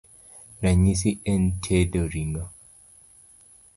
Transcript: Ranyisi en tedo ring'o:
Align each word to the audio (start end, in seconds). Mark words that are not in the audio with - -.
Ranyisi 0.61 1.11
en 1.31 1.43
tedo 1.63 2.01
ring'o: 2.13 2.43